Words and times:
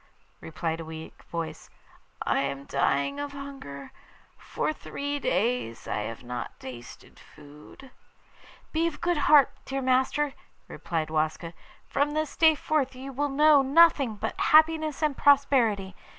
replied 0.39 0.79
a 0.79 0.83
weak 0.85 1.21
voice. 1.25 1.69
'I 2.25 2.39
am 2.39 2.65
dying 2.65 3.19
of 3.19 3.33
hunger. 3.33 3.91
For 4.35 4.73
three 4.73 5.19
days 5.19 5.87
I 5.87 5.99
have 5.99 6.23
not 6.23 6.59
tasted 6.59 7.19
food.' 7.19 7.91
'Be 8.71 8.87
of 8.87 8.99
good 8.99 9.17
heart, 9.29 9.51
dear 9.63 9.83
master,' 9.83 10.33
replied 10.67 11.11
Waska; 11.11 11.53
'from 11.87 12.15
this 12.15 12.35
day 12.35 12.55
forth 12.55 12.95
you 12.95 13.13
will 13.13 13.29
know 13.29 13.61
nothing 13.61 14.15
but 14.15 14.33
happiness 14.39 15.03
and 15.03 15.15
prosperity. 15.15 15.93